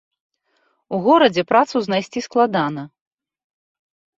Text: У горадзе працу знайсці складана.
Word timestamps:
У 0.95 0.99
горадзе 1.07 1.43
працу 1.51 1.75
знайсці 1.89 2.19
складана. 2.27 2.87